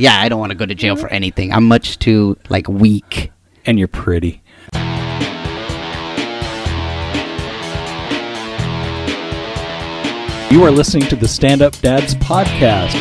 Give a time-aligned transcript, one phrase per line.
[0.00, 1.14] Yeah, I don't want to go to jail for mm-hmm.
[1.14, 1.52] anything.
[1.52, 3.30] I'm much too like weak.
[3.66, 4.42] And you're pretty.
[10.50, 12.94] You are listening to the Stand Up Dads podcast.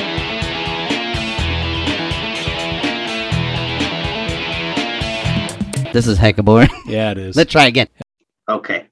[5.93, 6.70] This is hecka boring.
[6.86, 7.38] Yeah, it is.
[7.38, 7.88] Let's try again.
[8.50, 8.88] Okay.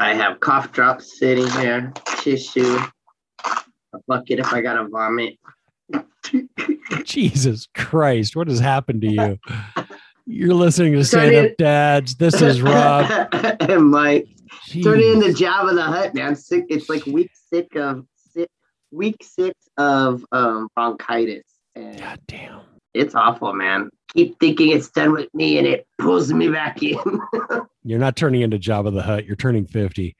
[0.00, 2.76] I have cough drops sitting here, tissue,
[3.44, 5.38] a bucket if I gotta vomit.
[7.04, 9.38] Jesus Christ, what has happened to you?
[10.26, 12.16] You're listening to Turn Stand Up Dads.
[12.16, 13.28] This is Rob.
[13.60, 14.26] and Mike.
[14.82, 15.36] Turn it into Jeez.
[15.36, 16.34] Jabba the Hutt, man.
[16.34, 16.64] Sick.
[16.68, 18.48] It's like week six of sick,
[18.90, 21.44] week six of um, bronchitis,
[21.76, 22.60] and God damn.
[22.94, 23.90] it's awful, man.
[24.14, 26.98] Keep thinking it's done with me, and it pulls me back in.
[27.84, 29.26] You're not turning into Jabba the Hutt.
[29.26, 30.16] You're turning 50.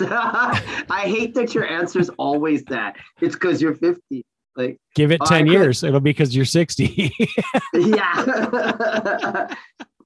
[0.00, 2.96] I hate that your answer is always that.
[3.20, 4.24] It's because you're 50.
[4.56, 5.82] Like, Give it Oh, I 10 could- years.
[5.84, 7.12] It'll be because you're 60.
[7.74, 8.24] yeah.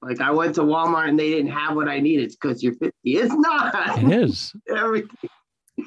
[0.01, 2.25] like I went to Walmart and they didn't have what I needed.
[2.25, 2.91] It's because you're 50.
[3.03, 3.97] It's not.
[4.03, 4.53] it is.
[4.69, 5.09] Everything.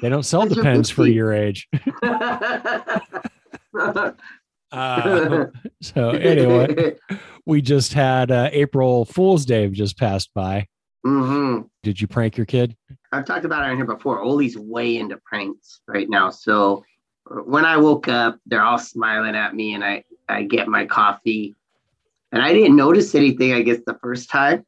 [0.01, 1.67] They don't sell you're Depends for your age.
[4.71, 5.45] Uh,
[5.81, 6.95] so anyway,
[7.45, 10.67] we just had uh, April Fool's Day just passed by.
[11.03, 12.75] hmm Did you prank your kid?
[13.11, 14.21] I've talked about it on here before.
[14.21, 16.29] Ollie's way into pranks right now.
[16.29, 16.83] So
[17.45, 21.55] when I woke up, they're all smiling at me, and I I get my coffee,
[22.31, 23.53] and I didn't notice anything.
[23.53, 24.65] I guess the first time.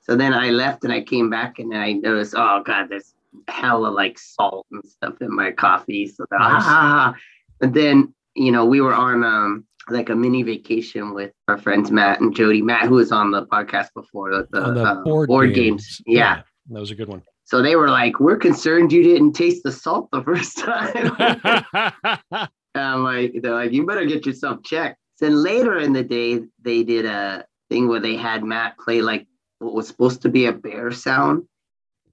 [0.00, 3.14] So then I left, and I came back, and I noticed, oh god, there's
[3.48, 6.06] hella like salt and stuff in my coffee.
[6.06, 6.62] So Nice.
[6.64, 7.14] ah,
[7.60, 11.90] and then you know we were on um like a mini vacation with our friends
[11.90, 12.62] Matt and Jody.
[12.62, 15.98] Matt, who was on the podcast before, the, the, the uh, board, board games.
[15.98, 16.02] games.
[16.06, 16.42] Yeah.
[16.70, 17.22] That was a good one.
[17.44, 22.48] So they were like, "We're concerned you didn't taste the salt the first time." And
[22.74, 26.82] I'm like, "They're like, you better get yourself checked." Then later in the day, they
[26.82, 29.26] did a thing where they had Matt play like
[29.58, 31.44] what was supposed to be a bear sound,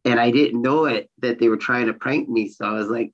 [0.05, 2.49] and I didn't know it that they were trying to prank me.
[2.49, 3.11] So I was like,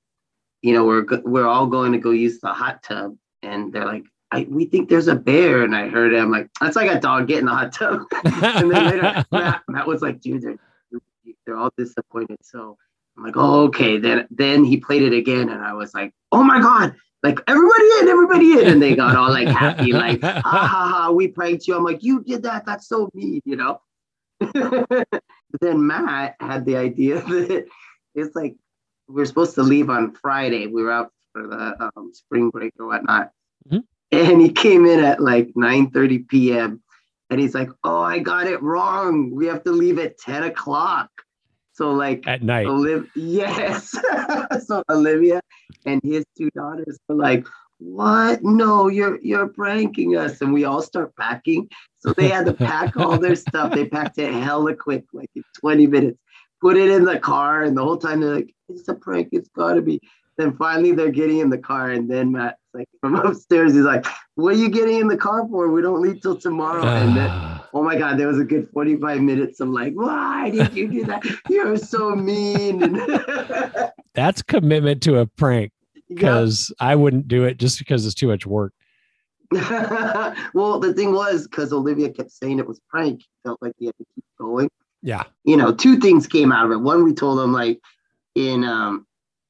[0.62, 4.04] "You know, we're we're all going to go use the hot tub," and they're like.
[4.30, 6.18] I, we think there's a bear, and I heard it.
[6.18, 8.02] I'm like, that's like a dog getting the hot tub.
[8.24, 10.58] and then later, Matt, Matt was like, dude, they're,
[11.48, 12.36] they're all disappointed.
[12.42, 12.76] So
[13.16, 13.98] I'm like, oh, okay.
[13.98, 17.88] Then then he played it again, and I was like, oh my god, like everybody
[18.00, 21.66] in, everybody in, and they got all like happy, like, ha ha ha, we pranked
[21.66, 21.74] you.
[21.74, 22.66] I'm like, you did that.
[22.66, 23.80] That's so mean, you know.
[25.60, 27.66] then Matt had the idea that
[28.14, 28.54] it's like
[29.08, 30.66] we are supposed to leave on Friday.
[30.66, 33.32] We were out for the um, spring break or whatnot.
[33.70, 33.84] Mhm.
[34.12, 36.82] And he came in at like 9:30 p.m.
[37.30, 39.30] And he's like, "Oh, I got it wrong.
[39.30, 41.10] We have to leave at 10 o'clock."
[41.78, 42.66] So like, At night.
[42.66, 43.94] Olivia, yes.
[44.66, 45.40] so Olivia
[45.86, 47.46] and his two daughters were like,
[47.78, 48.42] "What?
[48.42, 51.68] No, you're you're pranking us!" And we all start packing.
[51.98, 53.72] So they had to pack all their stuff.
[53.72, 56.18] They packed it hella quick, like in 20 minutes.
[56.60, 59.28] Put it in the car, and the whole time they're like, "It's a prank.
[59.30, 60.00] It's gotta be."
[60.38, 64.06] Then finally they're getting in the car, and then Matt's like from upstairs, he's like,
[64.36, 65.68] "What are you getting in the car for?
[65.68, 68.68] We don't leave till tomorrow." And then Ah, Oh my God, there was a good
[68.72, 71.22] 45 minutes I'm like, why did you do that?
[71.50, 72.78] You're so mean.
[74.14, 76.00] That's commitment to a prank Yeah.
[76.08, 78.72] because I wouldn't do it just because it's too much work.
[79.52, 83.96] well, the thing was, because Olivia kept saying it was prank, felt like he had
[83.98, 84.70] to keep going.
[85.02, 85.24] Yeah.
[85.44, 86.80] You know, two things came out of it.
[86.80, 87.80] One, we told him like
[88.34, 89.06] in um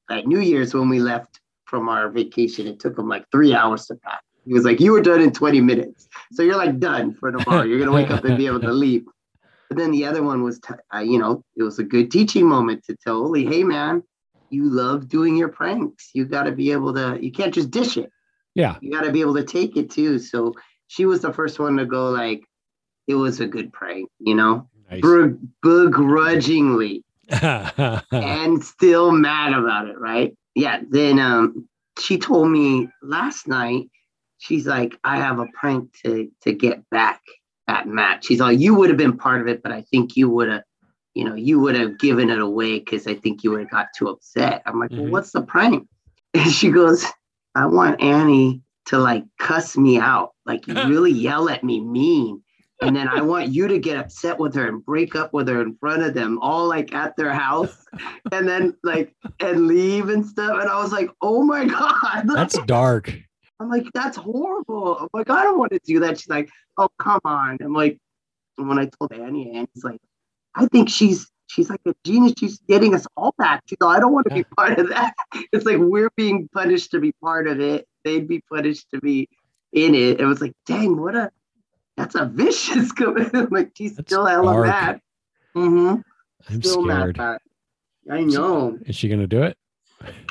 [0.09, 3.85] at New Year's when we left from our vacation, it took him like three hours
[3.87, 4.21] to pack.
[4.45, 6.07] He was like, You were done in 20 minutes.
[6.31, 7.63] So you're like done for tomorrow.
[7.63, 9.05] You're gonna wake up and be able to leave.
[9.69, 12.47] But then the other one was, t- uh, you know, it was a good teaching
[12.47, 14.01] moment to tell Oli, hey man,
[14.49, 16.09] you love doing your pranks.
[16.13, 17.19] You got to be able to.
[17.21, 18.11] You can't just dish it.
[18.55, 18.77] Yeah.
[18.81, 20.17] You got to be able to take it too.
[20.17, 20.55] So
[20.87, 22.43] she was the first one to go like,
[23.07, 25.01] it was a good prank, you know, Nice.
[25.61, 27.03] Begrudgingly
[28.11, 30.35] and still mad about it, right?
[30.55, 30.81] Yeah.
[30.89, 31.67] Then um,
[31.99, 33.89] she told me last night.
[34.41, 37.21] She's like, I have a prank to to get back
[37.67, 38.23] at Matt.
[38.23, 40.63] She's like, you would have been part of it, but I think you would have,
[41.13, 43.87] you know, you would have given it away because I think you would have got
[43.97, 44.61] too upset.
[44.65, 44.97] I'm like, Mhm.
[44.99, 45.87] well, what's the prank?
[46.33, 47.05] And she goes,
[47.55, 52.41] I want Annie to like cuss me out, like really yell at me mean.
[52.81, 55.61] And then I want you to get upset with her and break up with her
[55.61, 57.85] in front of them, all like at their house,
[58.31, 60.61] and then like and leave and stuff.
[60.61, 62.23] And I was like, oh my God.
[62.25, 63.13] That's dark.
[63.59, 64.97] I'm like, that's horrible.
[64.97, 66.19] I'm like, I don't want to do that.
[66.19, 67.57] She's like, oh, come on.
[67.59, 67.99] I'm like,
[68.57, 69.99] and when I told Annie, Annie's like,
[70.55, 72.33] I think she's she's like a genius.
[72.37, 73.63] She's getting us all back.
[73.65, 75.13] She's like, I don't want to be part of that.
[75.51, 77.87] It's like we're being punished to be part of it.
[78.05, 79.27] They'd be punished to be
[79.73, 80.21] in it.
[80.21, 81.31] It was like, dang, what a
[81.99, 83.51] that's a vicious comment.
[83.51, 84.67] like she's That's still hella dark.
[84.67, 85.01] mad.
[85.55, 86.01] Mm-hmm.
[86.53, 87.37] I'm Still mad scared.
[88.07, 88.11] it.
[88.11, 88.77] I know.
[88.85, 89.57] Is she gonna do it?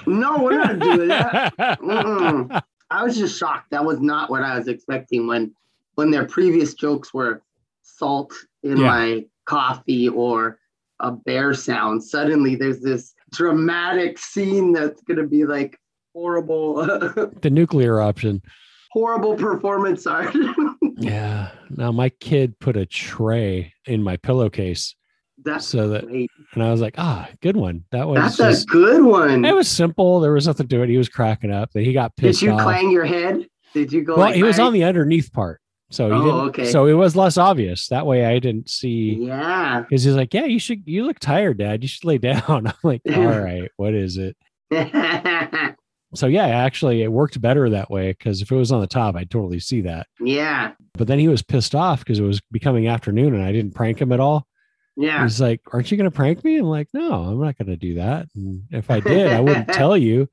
[0.07, 1.55] No, we're not doing that.
[1.81, 2.63] Mm-mm.
[2.91, 3.71] I was just shocked.
[3.71, 5.53] That was not what I was expecting when
[5.97, 7.43] when their previous jokes were
[7.83, 8.33] salt
[8.63, 8.87] in Yeah.
[8.87, 10.59] my coffee or
[11.01, 12.03] a bear sound.
[12.03, 15.79] Suddenly there's this dramatic scene that's gonna be like
[16.15, 16.77] horrible
[17.43, 18.43] the nuclear option.
[18.91, 20.35] horrible performance art.
[20.99, 21.51] Yeah.
[21.71, 24.95] Now my kid put a tray in my pillowcase,
[25.45, 26.31] that's so that, great.
[26.55, 27.85] and I was like, ah, good one.
[27.93, 28.69] That was That's just.
[28.69, 29.45] a good one.
[29.45, 30.19] It was simple.
[30.21, 30.89] There was nothing to it.
[30.89, 31.71] He was cracking up.
[31.73, 32.41] That he got pissed.
[32.41, 32.63] Did you off.
[32.63, 33.47] clang your head?
[33.75, 35.61] Did you go well, like he was on the underneath part,
[35.91, 36.41] so he Oh, didn't.
[36.49, 36.73] okay.
[36.73, 37.87] So it was less obvious.
[37.89, 39.19] That way, I didn't see.
[39.21, 39.83] Yeah.
[39.83, 40.83] Because he's like, yeah, you should.
[40.87, 41.83] You look tired, Dad.
[41.85, 42.43] You should lay down.
[42.67, 44.37] I'm like, all right, what is it?
[46.15, 48.13] So yeah, actually, it worked better that way.
[48.13, 50.07] Because if it was on the top, I'd totally see that.
[50.21, 50.73] yeah.
[50.95, 54.01] But then he was pissed off because it was becoming afternoon and I didn't prank
[54.01, 54.47] him at all.
[54.97, 55.23] Yeah.
[55.23, 57.77] He's like, "Aren't you going to prank me?" I'm like, "No, I'm not going to
[57.77, 58.27] do that.
[58.35, 60.29] And if I did, I wouldn't tell you."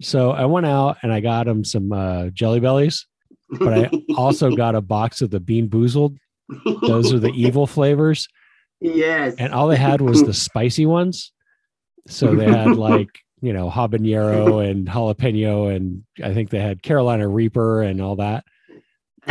[0.00, 3.06] So I went out and I got him some uh, Jelly Bellies,
[3.50, 6.16] but I also got a box of the Bean Boozled.
[6.80, 8.28] Those are the evil flavors,
[8.80, 9.34] yes.
[9.38, 11.32] and all they had was the spicy ones.
[12.06, 13.10] So they had like
[13.40, 18.44] you know habanero and jalapeno, and I think they had Carolina Reaper and all that.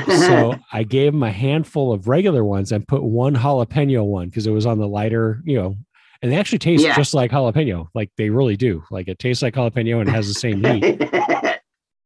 [0.05, 4.45] So I gave him a handful of regular ones and put one jalapeno one because
[4.47, 5.75] it was on the lighter, you know,
[6.21, 6.95] and they actually taste Yeah.
[6.95, 7.87] just like jalapeno.
[7.95, 8.83] Like they really do.
[8.91, 11.01] Like it tastes like jalapeno and has the same heat.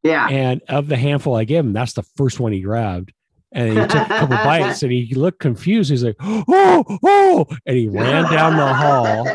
[0.04, 0.28] yeah.
[0.30, 3.12] And of the handful I gave him, that's the first one he grabbed.
[3.52, 5.90] And he took a couple bites and he looked confused.
[5.92, 9.28] He's like, oh, oh, and he ran down the hall.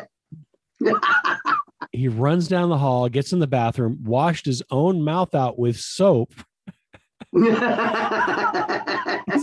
[1.97, 5.79] He runs down the hall, gets in the bathroom, washed his own mouth out with
[5.79, 6.35] soap.
[7.33, 7.45] He's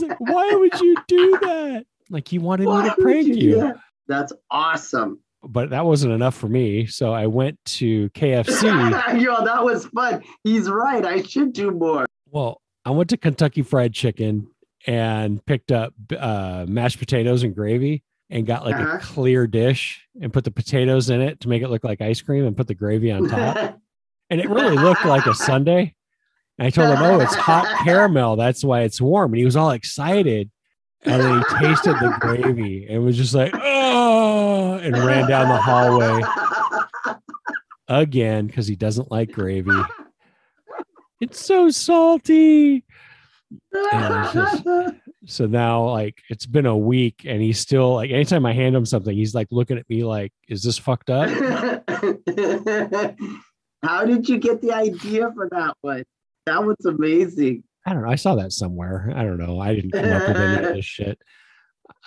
[0.01, 1.85] like, why would you do that?
[2.11, 3.73] Like he wanted me to prank do you.
[4.07, 5.19] That's awesome.
[5.41, 6.85] but that wasn't enough for me.
[6.85, 8.63] So I went to KFC.
[9.21, 10.23] Yo, that was fun.
[10.44, 11.03] He's right.
[11.03, 12.05] I should do more.
[12.29, 14.47] well, I went to Kentucky Fried Chicken
[14.85, 18.03] and picked up uh, mashed potatoes and gravy
[18.33, 18.97] and got like Uh-huh.
[18.97, 22.19] a clear dish and put the potatoes in it to make it look like ice
[22.21, 23.56] cream and put the gravy on top.
[24.30, 25.94] and it really looked like a sundae.
[26.57, 28.35] And I told him, "Oh, it's hot caramel.
[28.35, 30.50] That's why it's warm." And he was all excited.
[31.06, 35.57] And then he tasted the gravy and was just like, "Oh!" and ran down the
[35.62, 36.21] hallway
[37.88, 39.71] again because he doesn't like gravy.
[41.21, 42.83] It's so salty.
[43.91, 44.63] And just-
[45.25, 48.86] So now, like, it's been a week, and he's still like, anytime I hand him
[48.86, 51.30] something, he's like looking at me like, "Is this fucked up?"
[53.84, 56.04] How did you get the idea for that one?
[56.46, 57.64] That was amazing.
[57.86, 58.10] I don't know.
[58.10, 59.14] I saw that somewhere.
[59.16, 59.60] I don't know.
[59.60, 61.22] I didn't come up with any of this shit.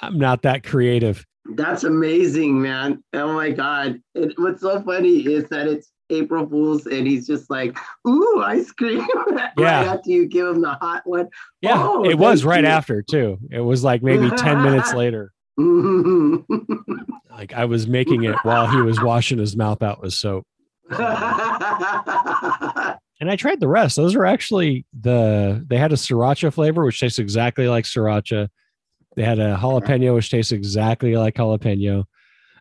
[0.01, 1.25] I'm not that creative.
[1.55, 3.03] That's amazing, man.
[3.13, 4.01] Oh my God.
[4.15, 7.77] It, what's so funny is that it's April Fool's and he's just like,
[8.07, 9.07] ooh, ice cream.
[9.31, 9.95] right Yeah.
[9.95, 11.29] after you give him the hot one.
[11.61, 12.71] Yeah, Oh, it was right you.
[12.71, 13.39] after too.
[13.51, 15.33] It was like maybe 10 minutes later.
[15.59, 16.55] Mm-hmm.
[17.31, 20.45] Like I was making it while he was washing his mouth out with soap.
[23.19, 23.97] And I tried the rest.
[23.97, 28.49] Those were actually the they had a sriracha flavor, which tastes exactly like sriracha.
[29.17, 32.05] They had a jalapeno, which tastes exactly like jalapeno.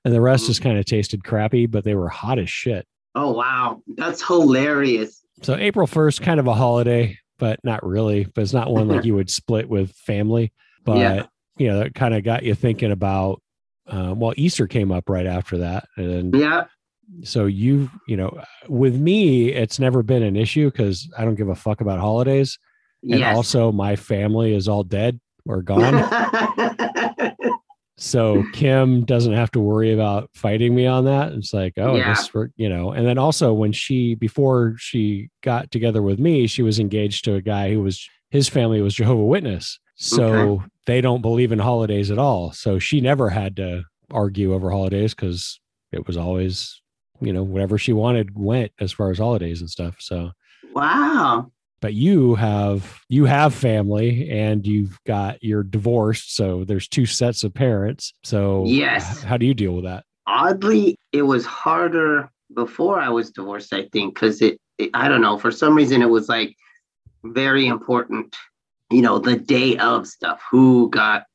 [0.06, 0.64] And the rest just mm.
[0.64, 2.88] kind of tasted crappy, but they were hot as shit.
[3.16, 3.82] Oh, wow.
[3.96, 5.22] That's hilarious.
[5.42, 8.26] So April 1st, kind of a holiday, but not really.
[8.26, 10.52] But it's not one like you would split with family.
[10.84, 11.26] But Yeah.
[11.58, 13.42] you know, that kind of got you thinking about
[13.88, 15.88] um, well, Easter came up right after that.
[15.96, 16.66] And Yeah.
[17.24, 21.50] so you, you know, with me, it's never been an issue because I don't give
[21.50, 22.58] a fuck about holidays.
[23.04, 23.38] And Yes.
[23.38, 25.94] also my family is all dead or gone.
[27.98, 31.32] so Kim doesn't have to worry about fighting me on that.
[31.34, 32.10] It's like, oh, Yeah.
[32.10, 36.48] this for you know, and then also when she before she got together with me,
[36.48, 39.80] she was engaged to a guy who was his family was Jehovah Witness.
[39.96, 40.66] So Okay.
[40.88, 42.52] they don't believe in holidays at all.
[42.52, 45.60] So she never had to argue over holidays because
[45.94, 46.82] it was always,
[47.22, 49.96] you know, whatever she wanted went as far as holidays and stuff.
[50.00, 50.32] So
[50.74, 51.50] wow.
[51.86, 57.44] But you have you have family and you've got you're divorced so there's two sets
[57.44, 59.22] of parents so Yes.
[59.22, 63.88] how do you deal with that Oddly, it was harder before I was divorced, I
[63.92, 66.56] think, because it, it, I don't know, for some reason, it was like
[67.24, 68.36] very important,
[68.89, 70.42] you know, the day of stuff.
[70.50, 71.25] Who got,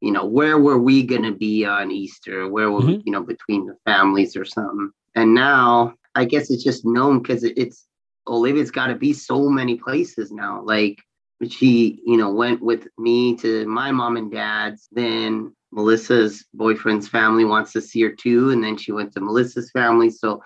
[0.00, 2.48] you know, where were we going to be on Easter?
[2.48, 3.02] Where were we, mm-hmm.
[3.06, 4.90] you know, between the families or something?
[5.14, 7.86] And now I guess it's just known because it, it's
[8.28, 10.62] Olivia's got to be so many places now.
[10.62, 11.00] Like
[11.48, 14.88] she, you know, went with me to my mom and dad's.
[14.92, 18.50] Then Melissa's boyfriend's family wants to see her too.
[18.50, 20.10] And then she went to Melissa's family.
[20.10, 20.42] So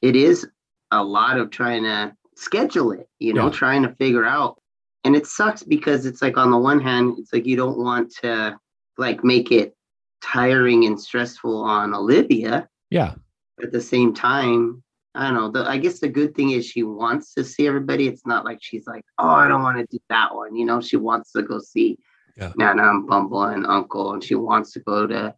[0.00, 0.46] it is
[0.90, 3.52] a lot of trying to schedule it, you know, Yeah.
[3.52, 4.60] trying to figure out.
[5.04, 8.14] And it sucks because it's like on the one hand, it's like you don't want
[8.22, 8.56] to
[8.98, 9.74] like make it
[10.22, 12.68] tiring and stressful on Olivia.
[12.90, 13.14] Yeah.
[13.62, 14.82] At the same time,
[15.14, 15.50] I don't know.
[15.50, 18.08] The, I guess the good thing is she wants to see everybody.
[18.08, 20.56] It's not like she's like, oh, I don't want to do that one.
[20.56, 21.98] You know, she wants to go see
[22.36, 22.52] Yeah.
[22.56, 25.34] Nana and Bumble and Uncle, and she wants to go to,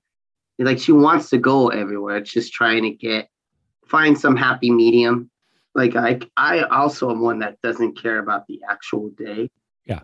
[0.59, 2.19] like, she wants to go everywhere.
[2.19, 3.29] It's just trying to get,
[3.87, 5.29] find some happy medium.
[5.75, 9.51] Like, I, I also am one that doesn't care about the actual day.
[9.87, 10.03] Yeah.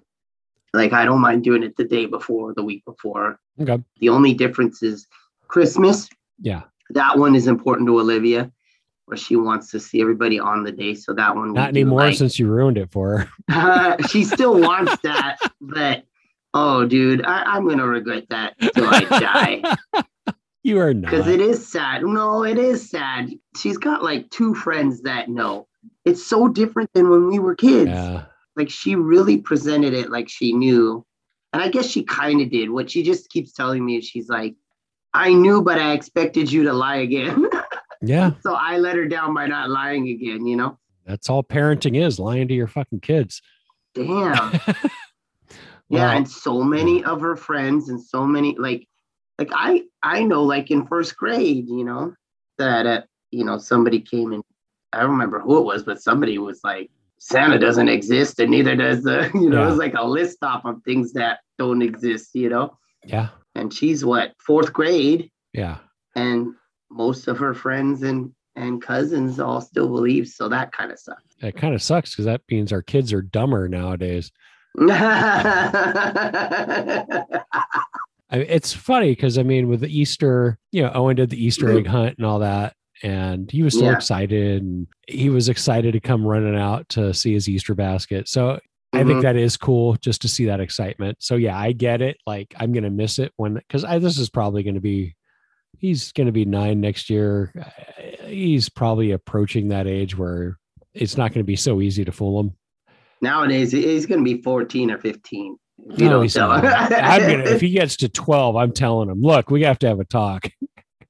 [0.74, 3.38] Like, I don't mind doing it the day before, the week before.
[3.60, 3.80] Okay.
[4.00, 5.06] The only difference is
[5.46, 6.08] Christmas
[6.40, 6.62] Yeah.
[6.90, 8.50] that one is important to Olivia,
[9.10, 10.94] where she wants to see everybody on the day.
[10.94, 13.28] So that one, Not anymore like- since you ruined it for her.
[13.52, 16.04] Uh, she still wants that, but
[16.54, 20.02] oh, dude, I, I'm gonna regret that till I die
[20.62, 21.10] you are not.
[21.10, 22.02] because it is sad.
[22.04, 23.30] No, it is sad.
[23.56, 25.66] She's got like two friends that know.
[26.04, 27.90] It's so different than when we were kids.
[27.90, 28.24] yeah.
[28.56, 31.04] Like she really presented it like she knew,
[31.52, 32.70] and I guess she kind of did.
[32.70, 34.54] What she just keeps telling me is she's like,
[35.14, 37.48] "I knew, but I expected you to lie again."
[38.02, 38.32] Yeah.
[38.42, 40.78] So I let her down by not lying again, you know?
[41.06, 43.42] That's all parenting is lying to your fucking kids.
[43.94, 44.06] Damn.
[44.64, 44.74] yeah.
[45.88, 48.86] Well, And so many of her friends and so many like
[49.38, 52.14] like I I know like in first grade, you know,
[52.58, 54.42] that uh, you know, somebody came and
[54.92, 58.74] I don't remember who it was, but somebody was like, Santa doesn't exist and neither
[58.76, 59.66] does the, you know, Yeah.
[59.66, 62.76] it was like a list off of things that don't exist, you know.
[63.04, 63.28] yeah.
[63.56, 65.78] And she's what, fourth grade, Yeah.
[66.14, 66.54] and
[66.90, 70.26] most of her friends and and cousins all still believe.
[70.28, 71.22] So that kind of sucks.
[71.40, 74.32] It kind of sucks because that means our kids are dumber nowadays.
[74.78, 74.86] I
[78.32, 81.70] mean, it's funny because I mean, with the Easter, you know, Owen did the Easter
[81.70, 83.92] egg hunt and all that, and he was so Yeah.
[83.92, 88.28] excited, and he was excited to come running out to see his Easter basket.
[88.28, 88.58] So
[88.92, 89.22] I think Mhm.
[89.22, 91.18] that is cool just to see that excitement.
[91.20, 92.18] So yeah, I get it.
[92.26, 95.14] Like I'm gonna miss it when because this is probably gonna be
[95.78, 97.52] he's gonna be nine next year.
[97.58, 97.64] Uh,
[98.26, 100.56] He's probably approaching that age where
[100.94, 102.52] it's not gonna be so easy to fool him.
[103.22, 105.56] Nowadays, he's going to be 14 or 15.
[105.90, 106.64] If you No, don't tell him.
[106.64, 110.00] I'm gonna if he gets to 12, I'm telling him, look, we have to have
[110.00, 110.48] a talk.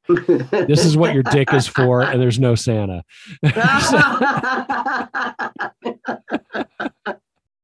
[0.09, 3.05] This is what your dick is for, and there's no Santa.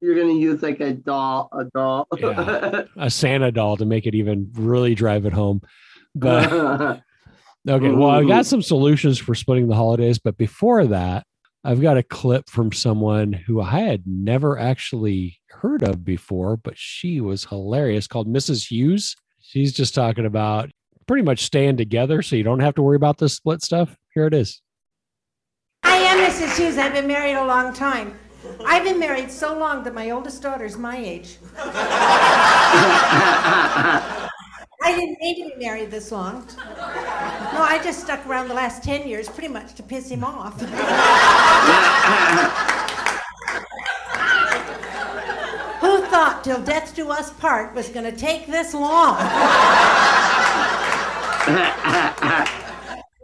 [0.00, 2.06] You're going to use like a doll, a doll.
[2.16, 2.82] Yeah.
[2.96, 5.62] a Santa doll to make it even really drive it home.
[6.18, 6.52] But
[7.68, 11.26] okay, well, I got some solutions for splitting the holidays, but before that,
[11.64, 16.78] I've got a clip from someone who I had never actually heard of before, but
[16.78, 18.70] she was hilarious called Mrs.
[18.70, 19.16] Hughes.
[19.40, 20.70] She's just talking about
[21.06, 23.96] pretty much staying together so you don't have to worry about this split stuff.
[24.14, 24.62] Here it is.
[25.82, 26.56] I am Mrs.
[26.56, 26.78] Hughes.
[26.78, 28.16] I've been married a long time.
[28.64, 31.38] I've been married so long that my oldest daughter's my age.
[34.86, 36.46] I didn't need to be married this long.
[36.56, 40.60] No, I just stuck around the last 10 years pretty much to piss him off.
[45.80, 49.16] Who thought till death do us part was going to take this long?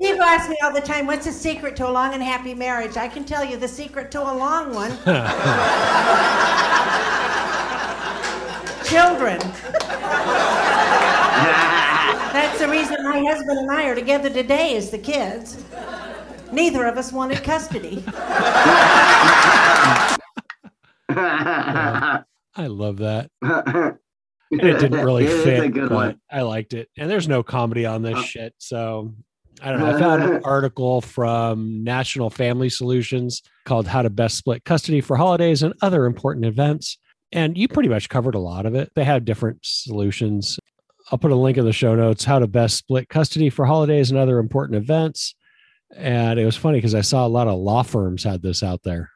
[0.03, 2.97] People ask me all the time, what's the secret to a long and happy marriage?
[2.97, 4.91] I can tell you the secret to a long one.
[8.85, 9.39] Children.
[12.33, 15.63] That's the reason my husband and I are together today is the kids.
[16.51, 18.03] Neither of us wanted custody.
[21.09, 22.25] I
[22.67, 23.31] love that.
[24.51, 25.65] It didn't really It is fit.
[25.65, 26.21] a good but one.
[26.31, 26.89] I liked it.
[26.99, 28.55] And there's no comedy on this Uh, shit.
[28.59, 29.15] So
[29.63, 29.95] I don't know.
[29.97, 35.17] I found an article from National Family Solutions called How to Best Split Custody for
[35.17, 36.99] Holidays and Other Important Events.
[37.31, 38.91] And you pretty much covered a lot of it.
[38.95, 40.59] They have different solutions.
[41.13, 44.11] I'll put a link in the show notes how to best split custody for holidays
[44.11, 45.35] and other important events.
[45.95, 48.83] And it was funny because I saw a lot of law firms had this out
[48.83, 49.11] there,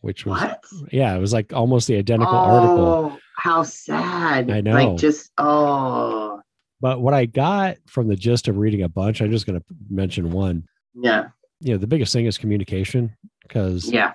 [0.00, 0.64] which was, what?
[0.90, 2.78] yeah, it was like almost the identical oh, article.
[2.78, 4.50] Oh, how sad.
[4.50, 4.72] I know.
[4.72, 6.40] Like just, oh,
[6.80, 9.66] But what I got from the gist of reading a bunch, I'm just going to
[9.90, 10.66] mention one.
[10.94, 11.28] yeah,
[11.60, 14.14] You know, the biggest thing is communication because, yeah.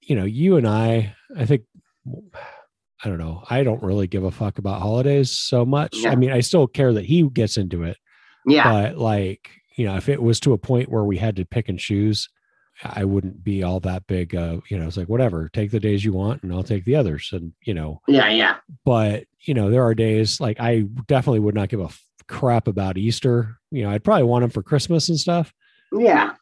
[0.00, 1.62] you know, you and I, I think,
[3.04, 5.96] I don't know, I don't really give a fuck about holidays so much.
[5.98, 6.10] Yeah.
[6.10, 7.96] I mean, I still care that he gets into it,
[8.46, 8.70] Yeah.
[8.70, 11.68] but like, you know, if it was to a point where we had to pick
[11.68, 12.28] and choose,
[12.82, 14.34] I wouldn't be all that big.
[14.34, 16.96] Uh, you know, it's like whatever, take the days you want, and I'll take the
[16.96, 17.28] others.
[17.32, 18.56] And you know, Yeah, yeah.
[18.84, 22.68] but you know, there are days like I definitely would not give a f- crap
[22.68, 23.56] about Easter.
[23.70, 25.52] You know, I'd probably want them for Christmas and stuff.
[25.92, 26.32] Yeah.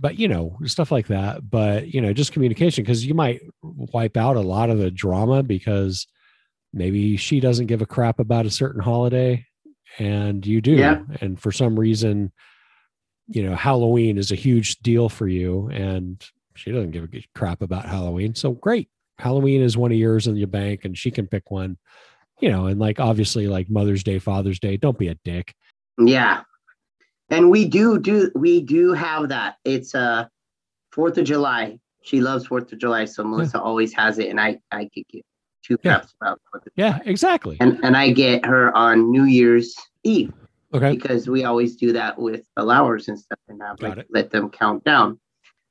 [0.00, 1.48] But you know, stuff like that.
[1.48, 5.42] But you know, just communication because you might wipe out a lot of the drama
[5.42, 6.06] because
[6.72, 9.44] maybe she doesn't give a crap about a certain holiday
[9.98, 11.00] and you do Yeah.
[11.22, 12.30] and for some reason
[13.26, 16.22] you know halloween is a huge deal for you and
[16.56, 20.36] she doesn't give a crap about halloween so great halloween is one of yours in
[20.36, 21.78] your bank and she can pick one
[22.40, 25.54] you know and like obviously like mother's day father's day don't be a dick
[25.98, 26.42] Yeah.
[27.30, 29.56] And we do do we do have that.
[29.64, 30.26] It's uh
[30.92, 31.78] Fourth of July.
[32.02, 35.24] She loves Fourth of July, so Melissa always has it, and I I could get
[35.62, 35.98] two Yeah.
[35.98, 40.32] craps about Fourth of yeah exactly And and I get her on New Year's Eve
[40.72, 44.50] okay because we always do that with allowers and stuff and have, like, let them
[44.50, 45.18] count down.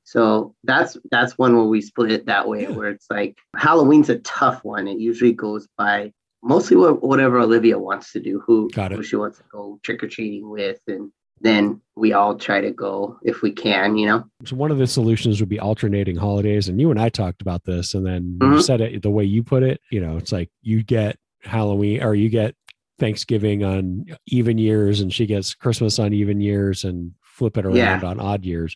[0.04, 2.72] So that's that's one where we split it that way, Yeah.
[2.72, 4.88] where it's like Halloween's a tough one.
[4.88, 8.96] It usually goes by mostly what, whatever Olivia wants to do, who, Got it.
[8.96, 12.72] who she wants to go trick or treating with, and then we all try to
[12.72, 14.24] go if we can, you know.
[14.46, 17.64] so one of the solutions would be alternating holidays and you and i talked about
[17.66, 18.62] this and then when you mm-hmm.
[18.62, 22.16] said it the way you put it you know it's like you get halloween or
[22.16, 22.56] you get
[23.00, 27.76] thanksgiving on even years and she gets christmas on even years and flip it around
[27.76, 28.02] Yeah.
[28.04, 28.76] on odd years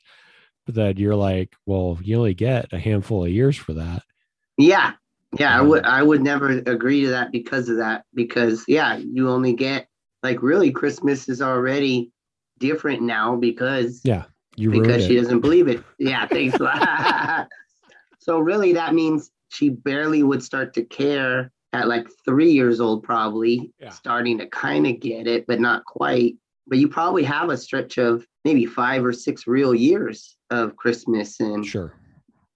[0.65, 4.03] but then you're like well you only get a handful of years for that
[4.57, 4.93] Yeah.
[5.39, 8.03] Yeah, I would I would never agree to that because of that.
[8.13, 9.87] Because yeah, you only get
[10.23, 12.11] like really Christmas is already
[12.61, 14.23] different now because Yeah,
[14.55, 15.83] you because she it doesn't believe it.
[15.99, 16.57] Yeah, thanks.
[18.19, 23.03] so really that means she barely would start to care at like three years old,
[23.03, 23.89] probably Yeah.
[23.89, 26.35] starting to kind of get it, but not quite.
[26.67, 31.39] But you probably have a stretch of maybe five or six real years of Christmas
[31.39, 31.93] and sure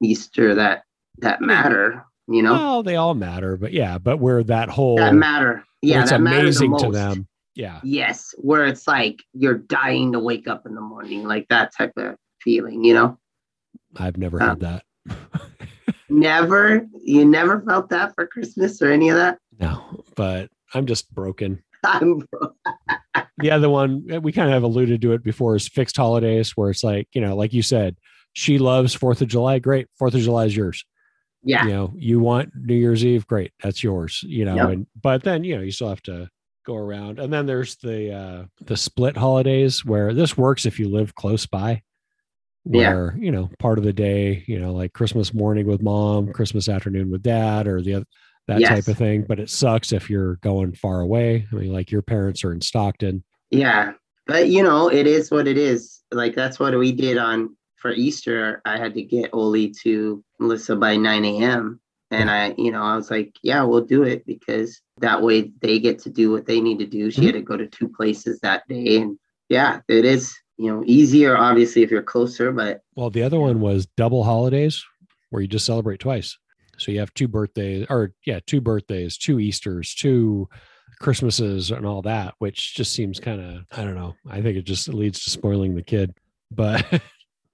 [0.01, 0.83] Easter that
[1.19, 2.53] that matter, you know?
[2.53, 5.63] well they all matter but yeah but where that whole that matter.
[5.81, 10.65] Yeah, it's amazing to them yeah Yes, where it's like you're dying to wake up
[10.65, 13.18] in the morning, like that type of feeling, you know?
[13.98, 14.83] i've never Um, had that
[16.09, 19.37] Never, you never felt that for Christmas or any of that?
[19.59, 22.27] no but i'm just broken I'm,
[23.37, 26.51] the other one eh, we kind of have alluded to it before is fixed holidays
[26.57, 27.96] where it's like you know like you said
[28.33, 30.83] she loves fourth of july great fourth of july is yours
[31.44, 34.70] yeah, you know you want new year's eve great that's yours you know Yep.
[34.70, 36.29] and but then you know you still have to
[36.65, 40.89] go around and then there's the uh the split holidays where this works if you
[40.89, 41.81] live close by
[42.65, 42.93] Yeah.
[42.93, 46.67] where you know part of the day you know like christmas morning with mom christmas
[46.67, 48.05] afternoon with dad or the other
[48.47, 48.69] that Yes.
[48.69, 52.01] type of thing but it sucks if you're going far away i mean like your
[52.01, 53.93] parents are in stockton yeah.
[54.27, 56.01] But you know, it is what it is.
[56.11, 58.59] Like that's what we did on for Easter.
[58.65, 61.79] I had to get Oli to Melissa by 9 a.m.
[62.09, 65.79] And I, you know, I was like, yeah, we'll do it because that way they
[65.79, 67.12] get to do what they need to do.
[67.12, 67.25] She Mhm.
[67.25, 68.98] had to go to two places that day.
[68.98, 69.18] And
[69.50, 73.60] yeah, it is, you know, easier obviously if you're closer, but Well, the other one
[73.60, 74.84] was double holidays
[75.29, 76.38] where you just celebrate twice.
[76.77, 80.48] So you have two birthdays or yeah, two birthdays, two Easters, two
[81.01, 84.16] Christmases and all that, which just seems kind of I don't know.
[84.29, 86.14] I think it just leads to spoiling the kid.
[86.51, 86.86] But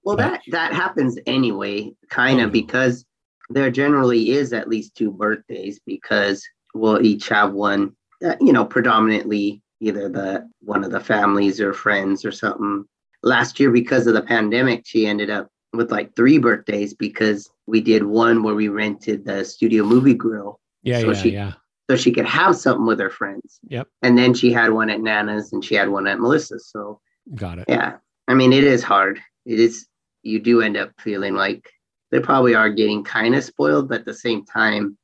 [0.04, 3.04] Well, But- that that happens anyway, kind Oh, of, because
[3.50, 6.42] there generally is at least two birthdays because
[6.74, 7.94] we'll each have one.
[8.20, 12.84] That, you know, predominantly either the one of the families or friends or something.
[13.24, 17.80] Last year, because of the pandemic, she ended up with like three birthdays because we
[17.80, 21.52] did one where we rented the studio movie grill yeah, So yeah, she- yeah.
[21.88, 23.58] so she could have something with her friends.
[23.68, 23.88] Yep.
[24.02, 26.68] And then she had one at Nana's and she had one at Melissa's.
[26.70, 27.00] So
[27.36, 27.66] Got it.
[27.68, 29.86] yeah i mean it is hard it is
[30.24, 31.70] you do end up feeling like
[32.10, 34.98] they probably are getting kind of spoiled but at the same time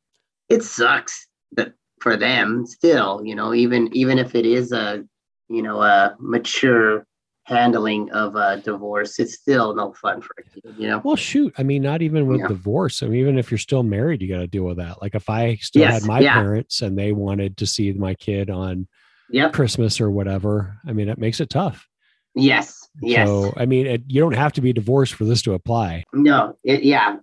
[0.49, 5.05] it sucks that for them still you know even even if it is a
[5.49, 7.05] you know a mature
[7.45, 11.55] handling of a divorce it's still no fun for a kid you know Well, shoot.
[11.57, 12.49] I mean, not even with Yeah.
[12.49, 13.03] divorce.
[13.03, 15.01] I mean, even if you're still married, you got to deal with that.
[15.01, 16.35] Like if I still Yes, had my yeah.
[16.35, 18.87] parents and they wanted to see my kid on
[19.31, 21.89] yep Christmas or whatever, I mean, it makes it tough.
[22.35, 25.55] yes yes So, I mean, it, you don't have to be divorced for this to
[25.55, 26.05] apply.
[26.13, 27.17] No, it, yeah,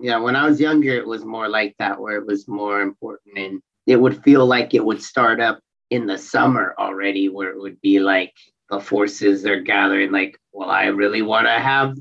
[0.00, 0.18] yeah.
[0.18, 3.60] When I was younger, it was more like that, where it was more important, and
[3.86, 7.80] it would feel like it would start up in the summer already, where it would
[7.80, 8.32] be like
[8.70, 10.10] the forces are gathering.
[10.12, 11.96] Like, well, I really want to have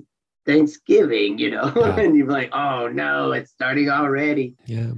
[0.45, 1.99] Thanksgiving, you know, Yeah.
[1.99, 4.55] and you're like, oh no, it's starting already.
[4.65, 4.91] Yeah.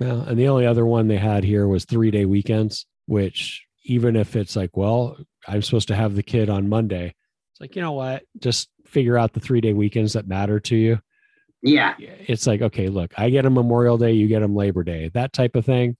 [0.00, 4.16] Well, and the only other one they had here was three day weekends, which even
[4.16, 5.16] if it's like, well,
[5.46, 7.14] I'm supposed to have the kid on Monday,
[7.52, 8.24] it's like, you know what?
[8.40, 11.00] Just figure out the three day weekends that matter to you.
[11.64, 11.94] Yeah.
[11.98, 15.32] It's like, okay, look, I get them Memorial Day, you get them Labor Day, that
[15.32, 15.96] type of thing.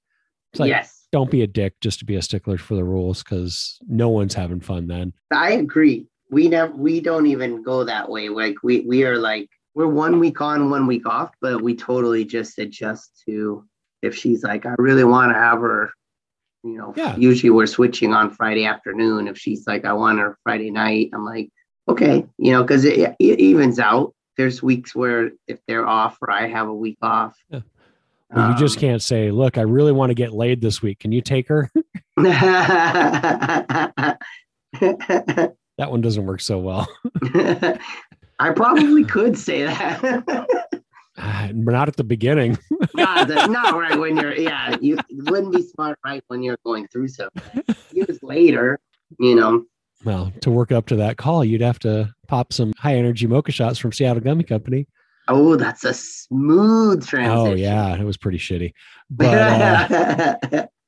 [0.52, 1.06] It's like, yes.
[1.10, 4.34] don't be a dick just to be a stickler for the rules because no one's
[4.34, 5.12] having fun then.
[5.32, 6.06] I agree.
[6.30, 8.28] We never we don't even go that way.
[8.28, 12.24] Like we we are like we're one week on, one week off, but we totally
[12.24, 13.64] just adjust to
[14.02, 15.90] if she's like, I really want to have her,
[16.62, 17.16] you know, Yeah.
[17.16, 19.26] usually we're switching on Friday afternoon.
[19.28, 21.48] If she's like, I want her Friday night, I'm like,
[21.88, 24.14] okay, you know, because it, it evens out.
[24.36, 27.36] There's weeks where if they're off or I have a week off.
[27.50, 27.60] Yeah.
[28.34, 30.98] Well, you just um, can't say, look, I really want to get laid this week.
[30.98, 31.70] Can you take her?
[32.16, 34.18] that
[35.78, 36.88] one doesn't work so well.
[38.40, 40.26] I probably could say that.
[41.16, 42.58] But not at the beginning.
[42.92, 46.88] not, the- not right when you're, yeah, you wouldn't be smart right when you're going
[46.88, 47.62] through something.
[47.92, 48.80] Years later,
[49.20, 49.64] you know,
[50.04, 53.52] Well, to work up to that call, you'd have to pop some high energy mocha
[53.52, 54.88] shots from Seattle Gummy Company.
[55.28, 57.38] oh, that's a smooth transition.
[57.38, 57.94] Oh, yeah.
[57.94, 58.72] It was pretty shitty.
[59.10, 60.38] But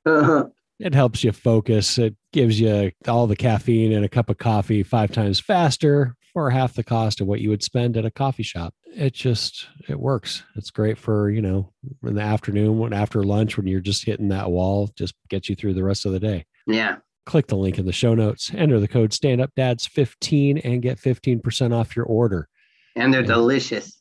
[0.07, 0.45] uh,
[0.81, 1.99] it helps you focus.
[1.99, 6.51] It gives you all the caffeine in a cup of coffee five times faster for
[6.51, 8.75] half the cost of what you would spend at a coffee shop.
[8.93, 10.43] It just it works.
[10.57, 14.31] It's great for, you know, in the afternoon when after lunch when you're just hitting
[14.31, 16.45] that wall, just gets you through the rest of the day.
[16.67, 16.97] yeah.
[17.27, 20.81] Click the link in the show notes, enter the code stand up dads 15 and
[20.81, 22.49] get 15% off your order.
[22.95, 23.27] And they're Yeah.
[23.27, 24.01] delicious.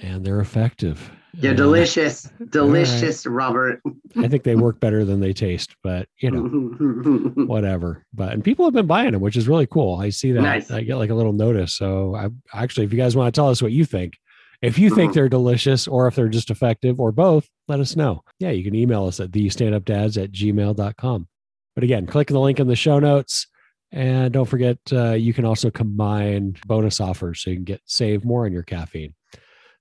[0.00, 1.10] And they're effective.
[1.32, 2.30] They're And delicious.
[2.50, 3.80] Delicious, Robert.
[4.16, 6.42] I think they work better than they taste, but you know,
[7.46, 8.04] whatever.
[8.14, 9.98] But and people have been buying them, which is really cool.
[9.98, 10.42] I see that.
[10.42, 10.70] Nice.
[10.70, 11.74] I get like a little notice.
[11.74, 14.14] So I actually, if you guys want to tell us what you think,
[14.62, 15.14] if you think Mhm.
[15.14, 18.22] they're delicious or if they're just effective or both, let us know.
[18.38, 21.28] Yeah, you can email us at the standupdads at gmail.com.
[21.76, 23.46] But again, click the link in the show notes.
[23.92, 28.24] And don't forget, uh, you can also combine bonus offers so you can get save
[28.24, 29.14] more on your caffeine.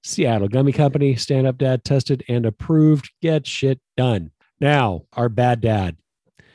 [0.04, 3.10] Seattle Gummy Company, stand up dad tested and approved.
[3.24, 4.30] Get shit done.
[4.62, 5.98] Now, our bad dad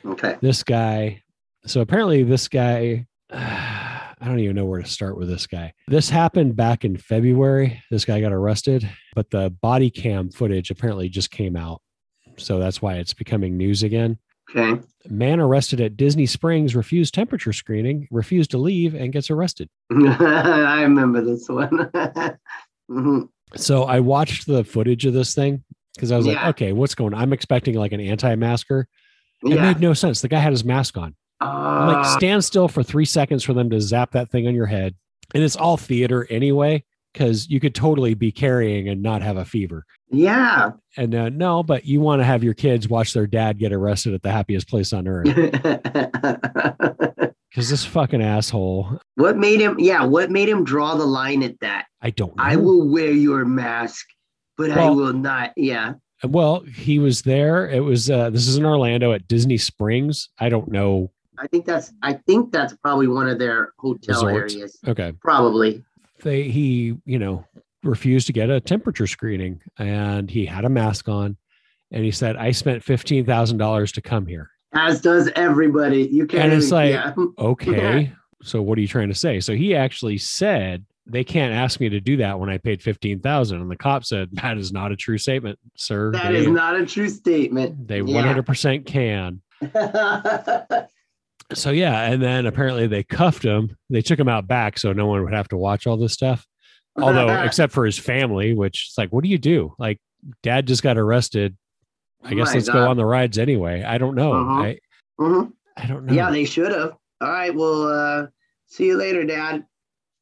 [0.04, 0.36] okay.
[0.40, 1.22] this guy
[1.66, 6.10] so apparently this guy i don't even know where to start with this guy this
[6.10, 11.30] happened back in february this guy got arrested but the body cam footage apparently just
[11.30, 11.80] came out
[12.36, 14.18] so that's why it's becoming news again
[14.54, 14.80] Okay.
[15.08, 20.82] man arrested at disney springs refused temperature screening refused to leave and gets arrested I
[20.82, 21.90] remember this one.
[22.90, 23.28] Mhm.
[23.54, 25.62] so i watched the footage of this thing
[25.94, 28.88] because i was like okay what's going on i'm expecting like an anti-masker
[29.44, 29.62] it Yeah.
[29.62, 32.82] made no sense the guy had his mask on I'm like Uh, stand still for
[32.82, 34.94] three seconds for them to zap that thing on your head
[35.32, 39.44] and it's all theater anyway because you could totally be carrying and not have a
[39.44, 40.70] fever yeah.
[40.96, 44.14] and uh, no but you want to have your kids watch their dad get arrested
[44.14, 45.24] at the happiest place on earth
[47.50, 49.78] because this fucking asshole what made him?
[49.78, 50.04] Yeah.
[50.04, 51.86] What made him draw the line at that?
[52.00, 54.06] i don't know I will wear your mask,
[54.56, 55.52] but I will not.
[55.56, 55.94] Yeah.
[56.24, 60.48] well he was there it was uh this is in orlando at disney springs i
[60.48, 61.10] don't know
[61.42, 61.90] I think that's.
[62.02, 64.54] I think that's probably one of their hotel Resorts.
[64.54, 64.78] areas.
[64.86, 65.82] okay Probably.
[66.22, 67.44] They he you know
[67.82, 71.36] refused to get a temperature screening and he had a mask on
[71.90, 76.02] and he said i spent $15000 to come here As does everybody.
[76.02, 76.44] You can't.
[76.44, 77.14] And it's like- yeah.
[77.38, 81.80] okay so what are you trying to say so he actually said they can't ask
[81.80, 84.92] me to do that when i paid 15000 and the cop said that is not
[84.92, 87.88] a true statement sir that they, is not a true statement.
[87.88, 88.34] they Yeah.
[88.34, 89.40] 100% can
[91.54, 95.06] so yeah and then apparently they cuffed him they took him out back so no
[95.06, 96.46] one would have to watch all this stuff
[97.00, 99.98] although except for his family which is like what do you do like
[100.42, 101.56] dad just got arrested
[102.24, 104.62] i guess My let's go on the rides anyway i don't know Uh-huh.
[104.62, 104.78] I,
[105.20, 105.52] Mhm.
[105.76, 106.92] I don't know Yeah, they should have.
[107.22, 107.54] All right.
[107.54, 108.26] Well, uh,
[108.66, 109.64] see you later, Dad.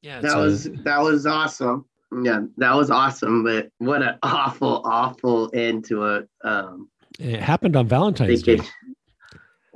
[0.03, 1.85] yeah That it's a- was that was awesome.
[2.23, 3.45] Yeah, that was awesome.
[3.45, 6.88] But what an awful, awful end to a um,
[7.19, 8.88] it happened on valentine's day vacation.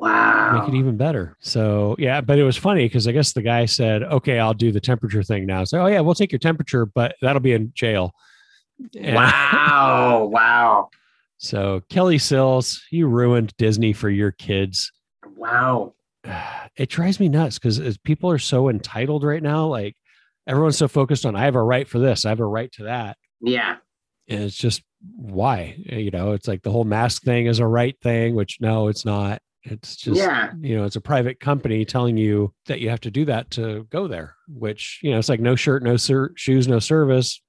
[0.03, 0.59] Wow.
[0.59, 1.37] make it even better.
[1.41, 4.73] So yeah, but it was funny because I guess the guy said, "Okay, I'll do
[4.73, 7.71] the temperature thing now." So oh yeah, we'll take your temperature, but that'll be in
[7.75, 8.13] jail.
[8.99, 10.25] And Wow.
[10.33, 10.89] wow.
[11.39, 14.91] So Kelly Sills, you ruined Disney for your kids.
[15.37, 15.95] Wow.
[16.75, 19.67] It drives me nuts because people are so entitled right now.
[19.67, 19.95] Like
[20.47, 22.85] everyone's so focused on, I have a right for this, I have a right to
[22.85, 23.19] that.
[23.43, 23.77] Yeah.
[24.27, 24.83] And it's just
[25.15, 28.89] why, you know, it's like the whole mask thing is a right thing, which no,
[28.89, 29.43] it's not.
[29.65, 30.53] It's just, yeah.
[30.61, 33.85] you know, it's a private company telling you that you have to do that to
[33.91, 37.41] go there, which, you know, it's like no shirt, no ser- shoes, no service,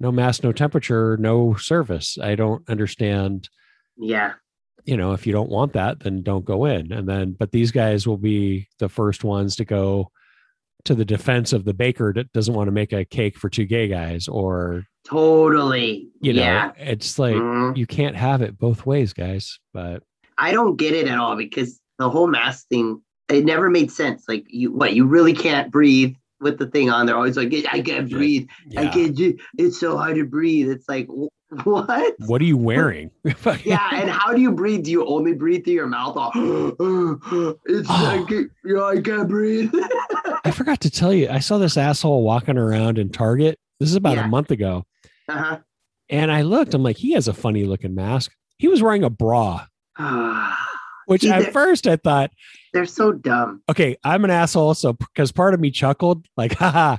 [0.00, 2.16] no mask, no temperature, no service.
[2.20, 3.48] I don't understand,
[3.98, 4.32] Yeah.
[4.84, 6.90] you know, if you don't want that, then don't go in.
[6.90, 10.10] And then, but these guys will be the first ones to go
[10.84, 13.66] to the defense of the baker that doesn't want to make a cake for two
[13.66, 16.08] gay guys or Totally.
[16.20, 16.72] you know yeah.
[16.76, 17.76] it's like Mhm.
[17.76, 20.02] you can't have it both ways guys but
[20.42, 24.24] I don't get it at all because the whole mask thing, it never made sense.
[24.28, 27.14] Like you, what you really can't breathe with the thing on there.
[27.16, 28.16] Always like, I can't Yeah.
[28.16, 28.48] breathe.
[28.76, 29.14] I can't.
[29.16, 30.68] do- It's so hard to breathe.
[30.68, 31.06] It's like,
[31.64, 32.14] what?
[32.26, 33.10] what are you wearing
[33.64, 34.84] Yeah, and how do you breathe?
[34.84, 36.16] Do you only breathe through your mouth?
[36.80, 39.72] Oh, it's I can't, yeah, I can't breathe.
[40.44, 43.94] i forgot to tell you i saw this asshole walking around in target this is
[43.96, 44.24] about Yeah.
[44.24, 44.84] a month ago
[45.28, 45.58] uh-huh.
[46.08, 49.10] and i looked i'm like he has a funny looking mask he was wearing a
[49.10, 49.66] bra
[51.06, 52.30] which at first i thought
[52.72, 53.62] They're so dumb.
[53.68, 56.96] okay i'm an asshole so because part of me chuckled like haha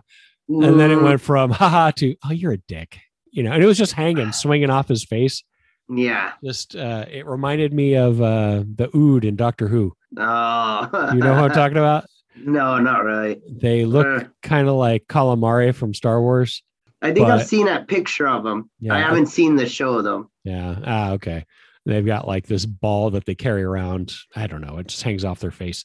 [0.49, 2.99] and then it Mm, went from haha to oh you're a dick
[3.31, 5.43] you know and it was just hanging swinging off his face
[5.89, 6.33] Yeah.
[6.43, 10.89] just uh it reminded me of uh the ood in doctor who Oh.
[11.13, 13.41] you know what i'm talking about No, not really.
[13.49, 16.61] they look Uh, kind of like calamari from star wars
[17.01, 18.69] I think but- I've seen that picture of them.
[18.79, 18.95] Yeah.
[18.95, 20.29] I haven't seen the show though.
[20.43, 21.45] yeah ah okay
[21.85, 25.25] they've got like this ball that they carry around i don't know it just hangs
[25.25, 25.83] off their face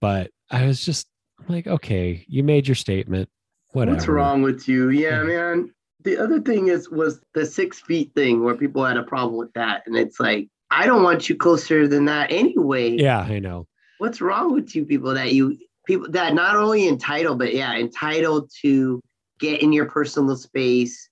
[0.00, 1.06] but i was just
[1.48, 3.28] like okay you made your statement
[3.72, 4.88] whatever What's wrong with you?
[4.88, 5.22] Yeah, Yeah.
[5.24, 5.70] man.
[6.04, 9.52] The other thing is was the six feet thing where people had a problem with
[9.54, 12.96] that, and it's like I don't want you closer than that anyway.
[12.96, 13.66] yeah i know
[13.98, 18.50] What's wrong with you people that you people that not only entitled but yeah entitled
[18.62, 19.00] to
[19.38, 21.08] get in your personal space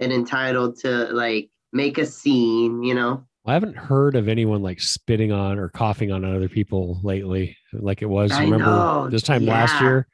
[0.00, 2.82] and entitled to like make a scene.
[2.82, 3.24] You know.
[3.46, 8.02] I haven't heard of anyone like spitting on or coughing on other people lately, like
[8.02, 8.30] it was.
[8.32, 9.82] I remember know, this time last yeah.
[9.82, 10.08] year?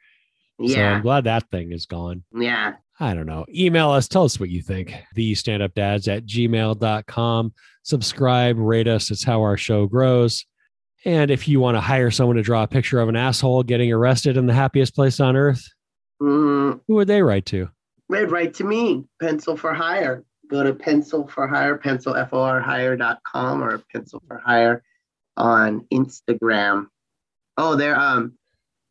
[0.59, 0.93] So Yeah.
[0.95, 2.23] I'm glad that thing is gone.
[2.33, 2.73] yeah.
[2.97, 3.45] I don't know.
[3.53, 4.07] Email us.
[4.07, 4.95] Tell us what you think.
[5.15, 7.53] The stand up dads at gmail.com.
[7.83, 9.11] Subscribe, rate us.
[9.11, 10.45] It's how our show grows.
[11.03, 13.91] And if you want to hire someone to draw a picture of an asshole getting
[13.91, 15.67] arrested in the happiest place on earth,
[16.21, 17.67] Mm, who would they write to?
[18.07, 19.03] Right, write to me.
[19.21, 20.23] Pencil for hire.
[20.49, 24.83] Go to pencil for hire, pencil f o r hire.com or pencil for hire
[25.37, 26.87] on Instagram.
[27.57, 28.33] Oh, there um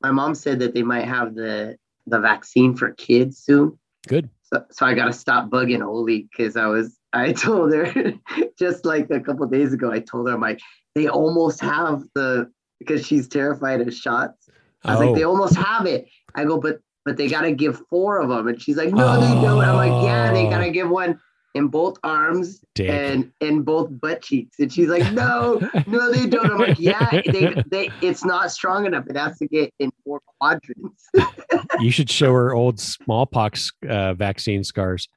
[0.03, 3.79] my mom said that they might have the the vaccine for kids soon.
[4.07, 4.29] Good.
[4.43, 8.15] So, so I gotta stop bugging Oli because I was I told her
[8.59, 10.61] just like a couple days ago, I told her I'm like,
[10.95, 14.49] they almost have the because she's terrified of shots.
[14.85, 16.09] I was like, they Oh, almost have it.
[16.35, 19.35] I go, but but they gotta give four of them, and she's like, no, they
[19.41, 19.63] don't.
[19.65, 20.51] I'm like, yeah, they Oh.
[20.51, 21.19] gotta give one
[21.55, 22.91] in both arms dick.
[22.91, 26.51] and in both butt cheeks, and she's like, no, no, they don't.
[26.51, 29.07] I'm like, yeah, they, they, it's not strong enough.
[29.07, 31.09] It has to get in four quadrants.
[31.81, 35.09] you should show her old smallpox uh, vaccine scars.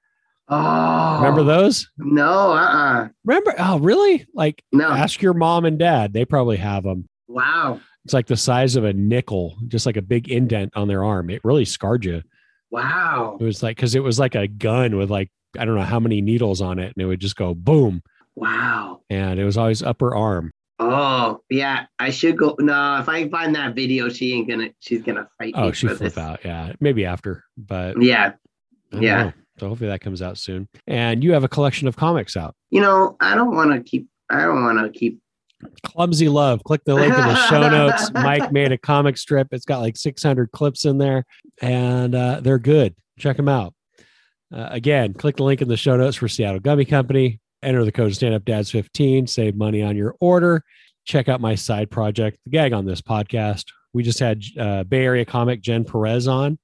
[0.49, 1.89] Oh, Remember those?
[1.97, 3.53] No, uh, uh Remember?
[3.59, 4.25] Oh, really?
[4.33, 4.89] Like, no.
[4.89, 6.13] ask your mom and dad.
[6.13, 7.09] They probably have them.
[7.27, 11.03] Wow, It's like the size of a nickel, just like a big indent on their
[11.03, 11.29] arm.
[11.29, 12.23] It really scarred you.
[12.71, 15.81] wow, It was like, because it was like a gun with like, I don't know
[15.83, 16.93] how many needles on it.
[16.95, 18.01] And it would just go boom.
[18.35, 19.01] wow.
[19.09, 20.51] And it was always upper arm.
[20.79, 21.85] Oh, yeah.
[21.97, 22.55] I should go.
[22.59, 24.69] No, if I find that video, she ain't gonna.
[24.79, 26.17] She's gonna fight Oh, she flip this.
[26.17, 26.41] out.
[26.45, 26.73] Yeah.
[26.79, 28.33] Maybe after, but Yeah,
[28.91, 29.23] Yeah.
[29.23, 29.33] know.
[29.59, 30.67] So hopefully that comes out soon.
[30.85, 32.53] And you have a collection of comics out.
[32.69, 34.07] you know, I don't want to keep.
[34.29, 35.19] I don't want to keep.
[35.83, 36.63] Clumsy Love.
[36.63, 38.11] Click the link in the show notes.
[38.13, 39.47] Mike made a comic strip.
[39.51, 41.25] It's got like 600 clips in there,
[41.61, 42.93] and uh, they're good.
[43.17, 43.73] Check them out.
[44.53, 47.39] Uh, again, click the link in the show notes for Seattle Gummy Company.
[47.63, 49.27] Enter the code Stand Up Dads 15.
[49.27, 50.63] Save money on your order.
[51.05, 53.65] Check out my side project, the gag on this podcast.
[53.93, 56.59] We just had uh, Bay Area comic Jen Perez on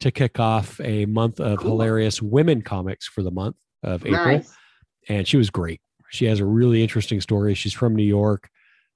[0.00, 1.70] to kick off a month of Cool.
[1.70, 4.52] hilarious women comics for the month of April Nice.
[5.08, 5.80] and she was great.
[6.10, 7.54] She has a really interesting story.
[7.54, 8.48] She's from New York.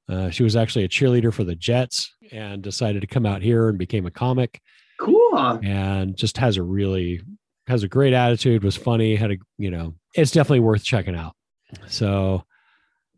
[0.09, 3.69] Uh, she was actually a cheerleader for the Jets and decided to come out here
[3.69, 4.61] and became a comic
[4.99, 5.61] Cool.
[5.63, 7.21] and just has a really
[7.67, 11.35] has a great attitude, was funny, had a you know, it's definitely worth checking out.
[11.89, 12.45] So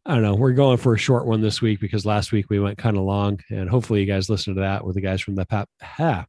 [0.07, 0.35] I don't know.
[0.35, 3.03] We're going for a short one this week because last week we went kind of
[3.03, 6.25] long, and hopefully you guys listened to that with the guys from the pop ha,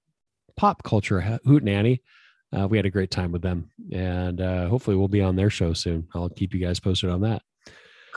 [0.58, 2.02] pop culture Ha- hoot nanny.
[2.52, 5.50] Uh, we had a great time with them, and uh, hopefully we'll be on their
[5.50, 6.08] show soon.
[6.14, 7.42] I'll keep you guys posted on that.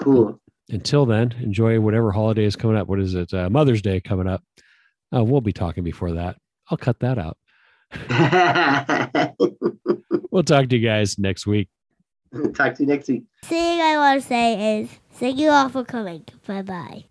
[0.01, 0.41] Cool.
[0.71, 2.88] Until then, enjoy whatever holiday is coming up.
[2.88, 3.33] What is it?
[3.33, 4.43] Uh, Mother's Day coming up.
[5.15, 6.37] Uh, we'll be talking before that.
[6.71, 7.37] I'll cut that out.
[10.31, 11.68] We'll talk to you guys next week.
[12.55, 13.24] Talk to you next week.
[13.44, 16.24] thing I want to say is thank you all for coming.
[16.46, 17.05] Bye bye.